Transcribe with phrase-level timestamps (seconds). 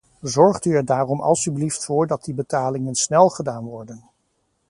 [0.23, 4.03] Zorgt u er daarom alstublieft voor dat die betalingen snel gedaan worden.